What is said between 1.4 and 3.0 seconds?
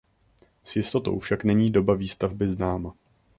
není doba výstavby známa.